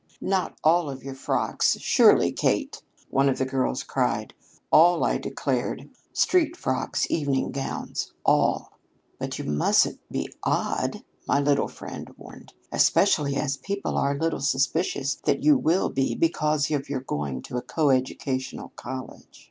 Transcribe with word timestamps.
"'Not 0.19 0.57
all 0.63 0.89
of 0.89 1.03
your 1.03 1.13
frocks, 1.13 1.77
surely, 1.79 2.31
Kate,' 2.31 2.81
one 3.11 3.29
of 3.29 3.37
the 3.37 3.45
girls 3.45 3.83
cried. 3.83 4.33
'All,' 4.71 5.03
I 5.03 5.19
declared; 5.19 5.91
'street 6.11 6.57
frocks, 6.57 7.05
evening 7.11 7.51
gowns, 7.51 8.11
all.' 8.25 8.79
'But 9.19 9.37
you 9.37 9.45
mustn't 9.45 9.99
be 10.09 10.33
odd,' 10.43 11.03
my 11.27 11.39
little 11.39 11.67
friend 11.67 12.11
warned. 12.17 12.51
'Especially 12.71 13.35
as 13.35 13.57
people 13.57 13.95
are 13.95 14.15
a 14.15 14.19
little 14.19 14.41
suspicious 14.41 15.13
that 15.25 15.43
you 15.43 15.55
will 15.55 15.89
be 15.89 16.15
because 16.15 16.71
of 16.71 16.89
your 16.89 17.01
going 17.01 17.43
to 17.43 17.57
a 17.57 17.61
co 17.61 17.91
educational 17.91 18.69
college.' 18.75 19.39